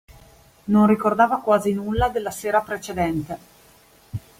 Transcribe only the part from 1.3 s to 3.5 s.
quasi nulla della sera precedente.